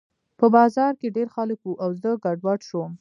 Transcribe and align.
په 0.39 0.45
بازار 0.55 0.93
کې 0.99 1.07
ډېر 1.17 1.27
خلک 1.35 1.59
وو 1.63 1.79
او 1.83 1.89
زه 2.01 2.09
ګډوډ 2.23 2.59
شوم 2.69 2.91